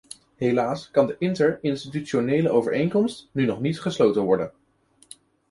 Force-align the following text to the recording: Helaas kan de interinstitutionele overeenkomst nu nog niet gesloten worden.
Helaas 0.37 0.91
kan 0.91 1.07
de 1.07 1.15
interinstitutionele 1.19 2.49
overeenkomst 2.51 3.29
nu 3.31 3.45
nog 3.45 3.61
niet 3.61 3.79
gesloten 3.79 4.21
worden. 4.21 4.51